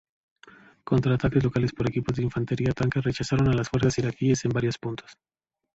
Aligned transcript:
Contraataques 0.83 1.43
locales 1.43 1.73
por 1.73 1.87
equipos 1.87 2.15
de 2.17 2.23
infantería-tanque 2.23 3.01
rechazaron 3.01 3.49
a 3.49 3.53
las 3.53 3.69
fuerzas 3.69 3.99
iraquíes 3.99 4.43
en 4.45 4.51
varios 4.51 4.79
puntos. 4.79 5.11